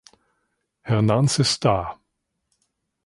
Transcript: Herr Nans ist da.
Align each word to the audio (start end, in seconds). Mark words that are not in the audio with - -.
Herr 0.81 1.03
Nans 1.03 1.37
ist 1.37 1.63
da. 1.63 1.99